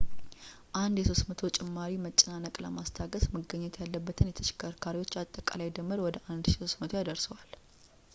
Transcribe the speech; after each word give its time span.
አንድ 0.79 0.95
የ300 1.01 1.49
ጭማሪ 1.57 1.91
መጨናነቅ 2.05 2.53
ለማስታገስ 2.65 3.25
መገኘት 3.35 3.77
ያለበትን 3.81 4.29
የተሸከርካሪዎች 4.31 5.19
አጠቃላይ 5.23 5.73
ድምር 5.79 6.01
ወደ 6.07 6.17
1,300 6.39 6.99
ያደርሰዋል 6.99 7.49